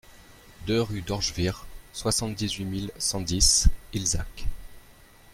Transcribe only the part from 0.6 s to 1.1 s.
deux rue